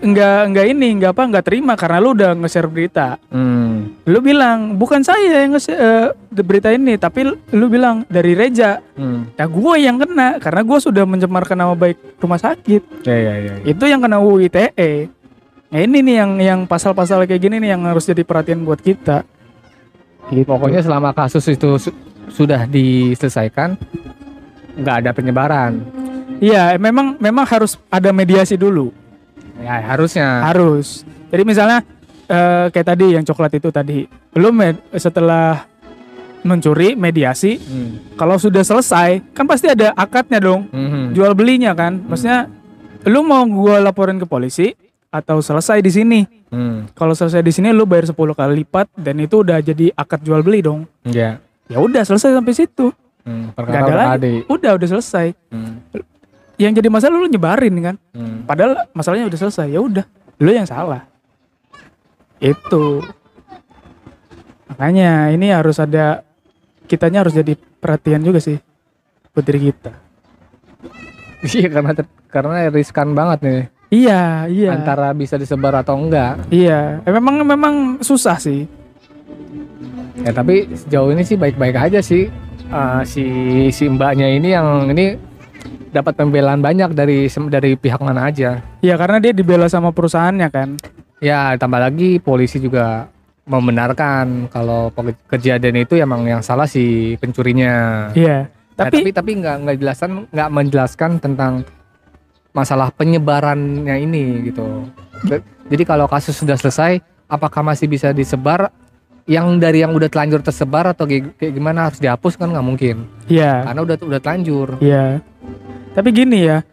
nggak 0.01 0.39
nggak 0.49 0.65
ini 0.73 0.87
nggak 0.97 1.13
apa 1.13 1.23
nggak 1.29 1.45
terima 1.45 1.73
karena 1.77 1.97
lu 2.01 2.17
udah 2.17 2.33
nge-share 2.33 2.65
berita. 2.65 3.21
Hmm. 3.29 4.01
Lu 4.09 4.17
bilang 4.17 4.73
bukan 4.81 5.05
saya 5.05 5.45
yang 5.45 5.53
nge-share 5.53 6.17
eh, 6.17 6.41
berita 6.41 6.73
ini, 6.73 6.97
tapi 6.97 7.29
lu 7.29 7.65
bilang 7.69 8.01
dari 8.09 8.33
Reja. 8.33 8.81
Hmm. 8.97 9.29
Nah 9.37 9.47
gue 9.47 9.73
yang 9.77 10.01
kena 10.01 10.41
karena 10.41 10.61
gue 10.65 10.77
sudah 10.81 11.05
mencemarkan 11.05 11.53
nama 11.53 11.77
baik 11.77 12.17
rumah 12.17 12.41
sakit. 12.41 13.05
Ya 13.05 13.13
ya 13.13 13.33
ya. 13.37 13.53
ya. 13.61 13.65
Itu 13.69 13.85
yang 13.85 14.01
kena 14.01 14.17
UU 14.17 14.49
ITE. 14.49 15.13
Nah 15.71 15.79
ini 15.79 15.97
nih 16.01 16.15
yang 16.17 16.31
yang 16.41 16.59
pasal-pasal 16.65 17.23
kayak 17.29 17.41
gini 17.41 17.61
nih 17.61 17.77
yang 17.77 17.85
harus 17.85 18.03
jadi 18.09 18.25
perhatian 18.25 18.65
buat 18.65 18.81
kita. 18.81 19.21
Gitu. 20.33 20.49
Pokoknya 20.49 20.81
selama 20.81 21.13
kasus 21.13 21.45
itu 21.45 21.77
su- 21.77 21.97
sudah 22.33 22.65
diselesaikan, 22.65 23.77
nggak 24.81 24.95
ada 25.05 25.09
penyebaran. 25.13 25.85
Iya 26.41 26.73
memang 26.81 27.21
memang 27.21 27.45
harus 27.45 27.77
ada 27.93 28.09
mediasi 28.09 28.57
dulu. 28.57 29.00
Ya 29.57 29.81
harusnya. 29.83 30.45
Harus. 30.45 31.03
Jadi 31.27 31.43
misalnya 31.43 31.79
eh, 32.25 32.71
kayak 32.71 32.87
tadi 32.87 33.11
yang 33.11 33.23
coklat 33.23 33.51
itu 33.53 33.67
tadi, 33.69 34.07
lu 34.33 34.49
med- 34.49 34.79
setelah 34.95 35.67
mencuri 36.41 36.95
mediasi, 36.95 37.59
Hmm. 37.59 38.15
kalau 38.15 38.33
sudah 38.35 38.63
selesai 38.63 39.21
kan 39.29 39.43
pasti 39.43 39.67
ada 39.67 39.93
akadnya 39.93 40.39
dong, 40.39 40.65
Mhm. 40.65 41.11
jual 41.11 41.35
belinya 41.35 41.75
kan. 41.75 42.01
Maksudnya 42.01 42.47
lu 43.03 43.21
mau 43.21 43.43
gua 43.43 43.77
laporin 43.77 44.15
ke 44.15 44.23
polisi 44.23 44.73
atau 45.07 45.37
selesai 45.37 45.83
di 45.83 45.91
sini? 45.91 46.19
Hmm. 46.49 46.87
Kalau 46.91 47.11
selesai 47.11 47.43
di 47.43 47.51
sini 47.51 47.69
lu 47.69 47.83
bayar 47.83 48.07
10 48.07 48.33
kali 48.33 48.63
lipat 48.63 48.89
dan 48.95 49.19
itu 49.19 49.43
udah 49.43 49.59
jadi 49.59 49.91
akad 49.91 50.23
jual 50.23 50.39
beli 50.39 50.63
dong. 50.63 50.87
Ya. 51.03 51.37
Ya 51.67 51.77
udah 51.77 52.01
selesai 52.01 52.31
sampai 52.31 52.55
situ. 52.55 52.89
Hmm. 53.21 53.53
Gak 53.53 53.85
ada 53.85 54.17
lagi. 54.17 54.41
Udah 54.47 54.79
udah 54.79 54.87
selesai. 54.89 55.35
Hmm. 55.51 55.83
Yang 56.61 56.73
jadi 56.77 56.89
masalah 56.93 57.17
lu 57.17 57.25
nyebarin 57.25 57.75
kan. 57.81 57.95
Hmm. 58.13 58.45
Padahal 58.45 58.85
masalahnya 58.93 59.25
udah 59.25 59.39
selesai. 59.41 59.67
Ya 59.73 59.81
udah, 59.81 60.05
lu 60.37 60.53
yang 60.53 60.69
salah. 60.69 61.09
Itu. 62.37 63.01
Makanya 64.69 65.33
ini 65.33 65.49
harus 65.49 65.81
ada 65.81 66.21
kitanya 66.85 67.25
harus 67.25 67.33
jadi 67.33 67.57
perhatian 67.57 68.21
juga 68.21 68.37
sih 68.37 68.61
buat 69.33 69.45
diri 69.45 69.73
kita. 69.73 69.93
Iya 71.41 71.73
karena 71.73 71.97
karena 72.29 72.69
riskan 72.69 73.17
banget 73.17 73.39
nih 73.41 73.61
Iya, 73.91 74.47
iya. 74.47 74.71
antara 74.71 75.11
bisa 75.11 75.35
disebar 75.35 75.75
atau 75.83 75.99
enggak. 75.99 76.47
Iya, 76.47 77.03
eh, 77.03 77.11
memang 77.11 77.43
memang 77.43 77.73
susah 77.99 78.39
sih. 78.39 78.63
Ya 80.23 80.31
tapi 80.31 80.71
sejauh 80.71 81.11
ini 81.11 81.27
sih 81.27 81.35
baik-baik 81.35 81.75
aja 81.75 81.99
sih. 81.99 82.31
Ah, 82.71 83.03
si 83.03 83.27
si 83.75 83.91
mbaknya 83.91 84.31
ini 84.31 84.55
yang 84.55 84.87
ini 84.95 85.19
dapat 85.91 86.15
pembelaan 86.15 86.63
banyak 86.63 86.95
dari 86.95 87.27
dari 87.51 87.75
pihak 87.75 87.99
mana 87.99 88.31
aja. 88.31 88.63
Iya, 88.79 88.95
karena 88.95 89.19
dia 89.19 89.35
dibela 89.35 89.67
sama 89.67 89.91
perusahaannya 89.91 90.49
kan. 90.49 90.69
Ya, 91.21 91.53
tambah 91.59 91.77
lagi 91.77 92.17
polisi 92.17 92.57
juga 92.57 93.11
membenarkan 93.45 94.47
kalau 94.47 94.89
kejadian 95.27 95.83
itu 95.83 95.99
emang 95.99 96.25
yang 96.25 96.41
salah 96.41 96.65
si 96.65 97.15
pencurinya. 97.19 98.09
Iya. 98.15 98.47
Nah, 98.79 98.87
Tapi, 98.87 98.97
tapi 99.03 99.11
tapi 99.13 99.31
nggak 99.43 99.55
nggak 99.67 99.77
jelaskan 99.77 100.09
nggak 100.31 100.49
menjelaskan 100.49 101.11
tentang 101.21 101.53
masalah 102.55 102.89
penyebarannya 102.95 103.95
ini 104.01 104.49
gitu. 104.49 104.87
Jadi 105.71 105.83
kalau 105.85 106.09
kasus 106.09 106.35
sudah 106.35 106.57
selesai, 106.57 106.99
apakah 107.29 107.61
masih 107.61 107.85
bisa 107.85 108.09
disebar? 108.15 108.71
Yang 109.29 109.47
dari 109.61 109.85
yang 109.85 109.93
udah 109.93 110.09
telanjur 110.09 110.41
tersebar 110.41 110.97
atau 110.97 111.05
kayak 111.05 111.37
gimana 111.37 111.87
harus 111.87 112.01
dihapus 112.01 112.41
kan 112.41 112.49
nggak 112.49 112.65
mungkin 112.65 113.05
iya. 113.29 113.61
karena 113.69 113.81
udah 113.85 113.95
udah 114.01 114.19
telanjur. 114.19 114.67
Iya. 114.81 115.21
Tapi 115.91 116.09
gini 116.11 116.47
ya. 116.47 116.63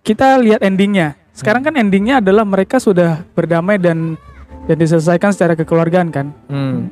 Kita 0.00 0.40
lihat 0.40 0.64
endingnya. 0.64 1.18
Sekarang 1.36 1.60
kan 1.62 1.76
endingnya 1.76 2.18
adalah 2.24 2.42
mereka 2.42 2.80
sudah 2.80 3.22
berdamai 3.36 3.76
dan 3.78 4.16
dan 4.64 4.76
diselesaikan 4.76 5.30
secara 5.30 5.52
kekeluargaan 5.54 6.08
kan. 6.08 6.26
Hmm. 6.48 6.88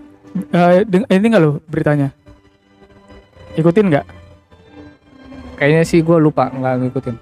Eh, 0.52 0.84
deng- 0.84 1.08
ini 1.08 1.26
nggak 1.32 1.42
lo 1.42 1.58
beritanya? 1.66 2.12
Ikutin 3.56 3.88
nggak? 3.88 4.06
Kayaknya 5.56 5.82
sih 5.88 6.04
gue 6.04 6.18
lupa 6.20 6.52
nggak 6.52 6.74
ngikutin. 6.84 7.16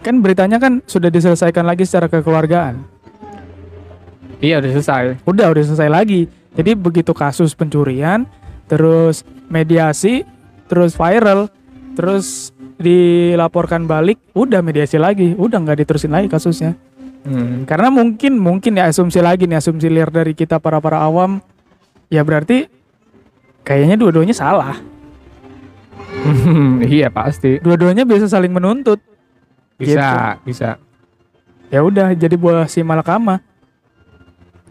Kan 0.00 0.24
beritanya 0.24 0.56
kan 0.56 0.80
sudah 0.88 1.12
diselesaikan 1.12 1.68
lagi 1.68 1.84
secara 1.84 2.08
kekeluargaan. 2.08 2.80
Iya 4.40 4.64
udah 4.64 4.70
selesai. 4.80 5.04
Udah 5.28 5.52
udah 5.52 5.62
selesai 5.62 5.92
lagi. 5.92 6.24
Jadi 6.56 6.72
begitu 6.72 7.12
kasus 7.12 7.52
pencurian, 7.52 8.24
terus 8.70 9.26
mediasi, 9.50 10.22
terus 10.70 10.94
viral, 10.94 11.50
terus 11.98 12.54
dilaporkan 12.78 13.90
balik, 13.90 14.22
udah 14.30 14.62
mediasi 14.62 14.94
lagi, 14.94 15.34
udah 15.34 15.58
nggak 15.58 15.82
diterusin 15.82 16.14
lagi 16.14 16.30
kasusnya. 16.30 16.78
Hmm. 17.26 17.66
Karena 17.66 17.90
mungkin 17.90 18.38
mungkin 18.38 18.78
ya 18.78 18.86
asumsi 18.86 19.18
lagi 19.18 19.50
nih 19.50 19.58
asumsi 19.58 19.90
liar 19.90 20.08
dari 20.08 20.32
kita 20.32 20.62
para 20.62 20.78
para 20.78 21.02
awam, 21.02 21.42
ya 22.08 22.22
berarti 22.22 22.70
kayaknya 23.66 23.98
dua-duanya 23.98 24.32
salah. 24.32 24.78
iya 26.86 27.10
pasti. 27.10 27.58
Dua-duanya 27.58 28.06
bisa 28.06 28.30
saling 28.30 28.54
menuntut. 28.54 29.02
Bisa, 29.76 30.38
bisa. 30.46 30.78
Ya 31.68 31.82
udah 31.82 32.14
jadi 32.14 32.38
buah 32.38 32.70
si 32.70 32.86
malakama. 32.86 33.42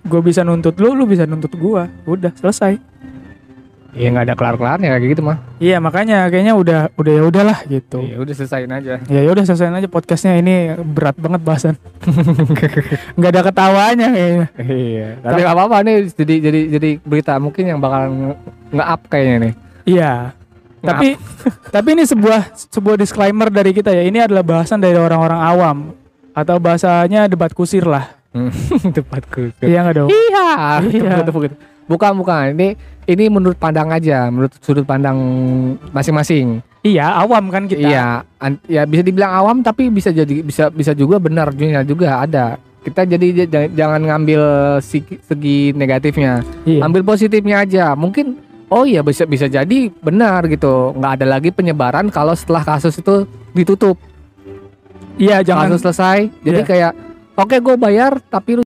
Gue 0.07 0.23
bisa 0.23 0.41
nuntut 0.47 0.79
lu, 0.79 0.95
lu 0.95 1.05
bisa 1.05 1.27
nuntut 1.27 1.53
gua. 1.59 1.91
Udah 2.07 2.31
selesai. 2.33 2.88
Iya 3.89 4.07
nggak 4.09 4.25
ada 4.25 4.35
kelar-kelarnya 4.35 4.87
kayak 4.91 5.09
gitu 5.09 5.21
mah. 5.21 5.37
Iya 5.57 5.77
makanya 5.77 6.29
kayaknya 6.29 6.53
udah 6.53 6.79
udah 6.93 7.11
ya 7.11 7.23
udahlah 7.23 7.59
gitu. 7.65 7.99
Iya 7.99 8.17
udah 8.17 8.33
selesaiin 8.33 8.69
aja. 8.69 8.93
Ya 9.05 9.19
ya 9.19 9.29
udah 9.29 9.43
selesaiin 9.43 9.73
aja 9.73 9.87
podcastnya 9.87 10.37
ini 10.37 10.55
berat 10.79 11.17
banget 11.17 11.41
bahasan. 11.41 11.75
Nggak 13.17 13.31
ada 13.31 13.41
ketawanya 13.43 14.07
kayaknya. 14.09 14.47
iya. 14.61 15.07
Tapi 15.19 15.39
nggak 15.41 15.55
apa-apa 15.55 15.77
nih 15.81 15.95
jadi 16.11 16.35
jadi 16.39 16.59
jadi 16.71 16.89
berita 17.01 17.33
mungkin 17.37 17.63
yang 17.65 17.79
bakal 17.79 18.01
nge- 18.07 18.39
nge-up 18.71 19.01
kayaknya 19.07 19.35
nih. 19.39 19.53
Iya. 19.87 20.13
Tapi 20.79 21.07
tapi 21.69 21.87
ini 21.91 22.03
sebuah 22.05 22.41
sebuah 22.71 22.95
disclaimer 22.95 23.49
dari 23.49 23.71
kita 23.71 23.89
ya. 23.89 24.03
Ini 24.03 24.25
adalah 24.25 24.43
bahasan 24.43 24.79
dari 24.79 24.95
orang-orang 24.95 25.39
awam 25.39 25.77
atau 26.31 26.55
bahasanya 26.57 27.25
debat 27.25 27.51
kusir 27.51 27.83
lah. 27.83 28.15
Tempatku. 28.95 29.49
Iya 29.59 29.81
nggak 29.81 29.95
dong? 29.97 30.09
Iya. 30.09 30.47
Iya. 30.85 31.11
Tepuk, 31.19 31.49
tepuk. 31.49 31.57
Bukan 31.89 32.13
bukan. 32.15 32.53
Ini 32.53 32.77
ini 33.09 33.25
menurut 33.27 33.57
pandang 33.57 33.89
aja, 33.89 34.29
menurut 34.29 34.53
sudut 34.61 34.85
pandang 34.85 35.17
masing-masing. 35.89 36.61
Iya 36.79 37.09
awam 37.17 37.49
kan 37.49 37.65
kita. 37.65 37.81
Iya, 37.81 38.05
an- 38.37 38.61
ya 38.63 38.85
bisa 38.85 39.01
dibilang 39.01 39.33
awam 39.33 39.57
tapi 39.59 39.89
bisa 39.89 40.13
jadi 40.13 40.39
bisa 40.39 40.69
bisa 40.69 40.93
juga 40.93 41.17
benar 41.17 41.49
juga 41.51 41.81
juga 41.81 42.21
ada. 42.21 42.55
Kita 42.79 43.03
jadi 43.03 43.43
jangan 43.75 43.99
ngambil 43.99 44.41
segi, 44.79 45.19
segi 45.19 45.75
negatifnya, 45.75 46.45
Iya. 46.63 46.79
ambil 46.85 47.03
positifnya 47.03 47.67
aja. 47.67 47.91
Mungkin 47.91 48.39
oh 48.71 48.87
iya 48.87 49.01
bisa 49.01 49.25
bisa 49.25 49.49
jadi 49.49 49.91
benar 49.99 50.47
gitu. 50.47 50.93
nggak 50.95 51.19
ada 51.19 51.25
lagi 51.27 51.49
penyebaran 51.49 52.07
kalau 52.07 52.31
setelah 52.31 52.63
kasus 52.63 52.95
itu 52.95 53.25
ditutup. 53.51 53.97
Iya 55.19 55.43
jangan 55.43 55.73
Kasus 55.73 55.81
selesai. 55.83 56.31
Jadi 56.39 56.61
Iya. 56.63 56.67
kayak 56.69 56.91
oke 57.35 57.55
gue 57.59 57.75
bayar 57.75 58.23
tapi 58.23 58.61
lu 58.61 58.63